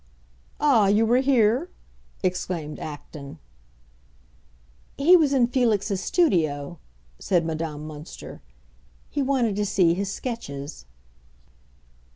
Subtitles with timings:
[0.59, 1.69] "Ah, you were here?"
[2.23, 3.37] exclaimed Acton.
[4.97, 6.79] "He was in Felix's studio,"
[7.19, 8.39] said Madame Münster.
[9.11, 10.85] "He wanted to see his sketches."